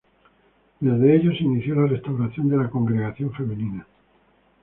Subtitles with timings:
[0.79, 3.85] Desde ellos se inició la restauración de la congregación femenina.